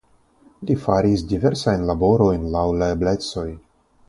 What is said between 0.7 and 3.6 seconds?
faris diversajn laborojn laŭ la eblecoj.